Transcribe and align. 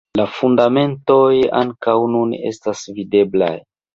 La 0.19 0.23
fundamentoj 0.35 1.27
ankaŭ 1.59 1.95
nun 2.15 2.33
estas 2.53 2.83
videblaj. 2.99 3.53